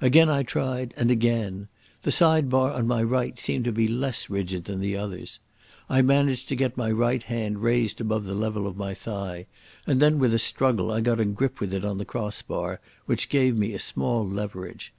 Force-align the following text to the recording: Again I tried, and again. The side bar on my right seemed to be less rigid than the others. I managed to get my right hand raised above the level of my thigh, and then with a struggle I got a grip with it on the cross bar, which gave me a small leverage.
Again 0.00 0.30
I 0.30 0.44
tried, 0.44 0.94
and 0.96 1.10
again. 1.10 1.68
The 2.00 2.10
side 2.10 2.48
bar 2.48 2.70
on 2.72 2.86
my 2.86 3.02
right 3.02 3.38
seemed 3.38 3.66
to 3.66 3.70
be 3.70 3.86
less 3.86 4.30
rigid 4.30 4.64
than 4.64 4.80
the 4.80 4.96
others. 4.96 5.40
I 5.90 6.00
managed 6.00 6.48
to 6.48 6.56
get 6.56 6.78
my 6.78 6.90
right 6.90 7.22
hand 7.22 7.62
raised 7.62 8.00
above 8.00 8.24
the 8.24 8.32
level 8.34 8.66
of 8.66 8.78
my 8.78 8.94
thigh, 8.94 9.44
and 9.86 10.00
then 10.00 10.18
with 10.18 10.32
a 10.32 10.38
struggle 10.38 10.90
I 10.90 11.02
got 11.02 11.20
a 11.20 11.26
grip 11.26 11.60
with 11.60 11.74
it 11.74 11.84
on 11.84 11.98
the 11.98 12.06
cross 12.06 12.40
bar, 12.40 12.80
which 13.04 13.28
gave 13.28 13.58
me 13.58 13.74
a 13.74 13.78
small 13.78 14.26
leverage. 14.26 14.90